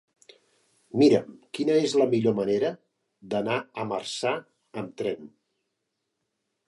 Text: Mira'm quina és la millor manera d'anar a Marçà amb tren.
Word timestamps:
Mira'm 1.01 1.27
quina 1.57 1.75
és 1.89 1.93
la 2.03 2.07
millor 2.13 2.35
manera 2.39 2.71
d'anar 3.35 3.59
a 3.83 3.87
Marçà 3.93 4.35
amb 4.83 4.97
tren. 5.03 5.31